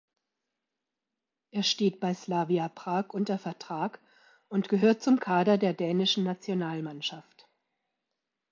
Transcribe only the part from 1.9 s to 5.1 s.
bei Slavia Prag unter Vertrag und gehört